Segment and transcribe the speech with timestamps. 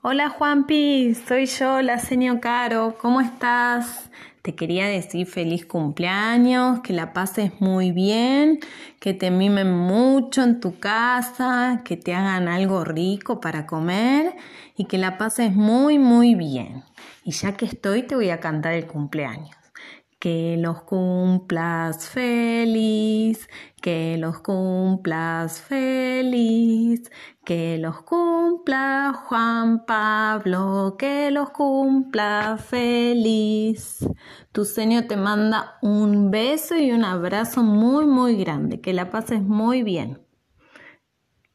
[0.00, 4.08] Hola Juanpi, soy yo, la señor Caro, ¿cómo estás?
[4.42, 8.60] Te quería decir feliz cumpleaños, que la pases muy bien,
[9.00, 14.36] que te mimen mucho en tu casa, que te hagan algo rico para comer
[14.76, 16.84] y que la pases muy, muy bien.
[17.24, 19.56] Y ya que estoy, te voy a cantar el cumpleaños.
[20.20, 23.48] Que los cumplas feliz,
[23.82, 27.10] que los cumplas feliz,
[27.44, 28.02] que los
[28.48, 33.98] cumpla Juan Pablo, que los cumpla feliz.
[34.52, 38.80] Tu Señor te manda un beso y un abrazo muy, muy grande.
[38.80, 40.27] Que la pases muy bien.